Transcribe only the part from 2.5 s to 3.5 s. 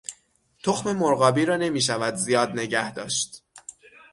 نگهداشت.